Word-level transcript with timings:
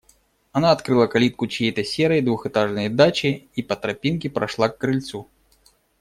Она 0.51 0.71
открыла 0.71 1.05
калитку 1.05 1.45
чьей-то 1.45 1.83
серой 1.83 2.21
двухэтажной 2.21 2.89
дачи 2.89 3.47
и 3.53 3.61
по 3.61 3.75
тропинке 3.75 4.31
прошла 4.31 4.67
к 4.67 4.79
крыльцу. 4.79 5.29